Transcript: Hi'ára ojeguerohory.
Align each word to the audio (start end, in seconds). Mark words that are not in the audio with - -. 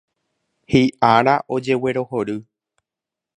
Hi'ára 0.75 1.35
ojeguerohory. 1.57 2.37